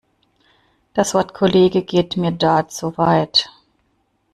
[0.95, 3.51] Das Wort Kollege geht mir da zu weit.